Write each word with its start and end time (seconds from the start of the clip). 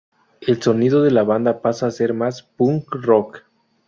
El 0.39 0.59
sonido 0.63 1.03
de 1.03 1.11
la 1.11 1.21
banda 1.21 1.61
pasa 1.61 1.85
a 1.85 1.91
ser 1.91 2.15
más 2.15 2.41
punk 2.41 2.87
rock. 2.95 3.43